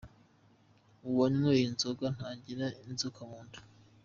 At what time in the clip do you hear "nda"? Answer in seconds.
3.45-3.59